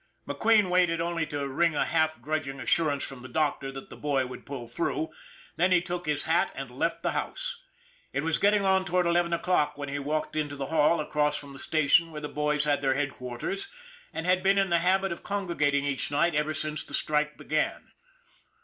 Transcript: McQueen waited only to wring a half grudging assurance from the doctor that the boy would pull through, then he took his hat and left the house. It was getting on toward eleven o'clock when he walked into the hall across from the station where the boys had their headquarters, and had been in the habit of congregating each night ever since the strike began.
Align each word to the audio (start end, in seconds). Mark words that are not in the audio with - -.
McQueen 0.27 0.71
waited 0.71 0.99
only 0.99 1.27
to 1.27 1.47
wring 1.47 1.75
a 1.75 1.85
half 1.85 2.19
grudging 2.19 2.59
assurance 2.59 3.03
from 3.03 3.21
the 3.21 3.27
doctor 3.29 3.71
that 3.71 3.91
the 3.91 3.95
boy 3.95 4.25
would 4.25 4.47
pull 4.47 4.67
through, 4.67 5.11
then 5.57 5.71
he 5.71 5.79
took 5.79 6.07
his 6.07 6.23
hat 6.23 6.51
and 6.55 6.71
left 6.71 7.03
the 7.03 7.11
house. 7.11 7.61
It 8.11 8.23
was 8.23 8.39
getting 8.39 8.65
on 8.65 8.83
toward 8.83 9.05
eleven 9.05 9.31
o'clock 9.31 9.77
when 9.77 9.89
he 9.89 9.99
walked 9.99 10.35
into 10.35 10.55
the 10.55 10.65
hall 10.73 10.99
across 10.99 11.37
from 11.37 11.53
the 11.53 11.59
station 11.59 12.11
where 12.11 12.19
the 12.21 12.27
boys 12.29 12.63
had 12.63 12.81
their 12.81 12.95
headquarters, 12.95 13.67
and 14.11 14.25
had 14.25 14.41
been 14.41 14.57
in 14.57 14.71
the 14.71 14.79
habit 14.79 15.11
of 15.11 15.21
congregating 15.21 15.85
each 15.85 16.09
night 16.09 16.33
ever 16.33 16.55
since 16.55 16.83
the 16.83 16.95
strike 16.95 17.37
began. 17.37 17.91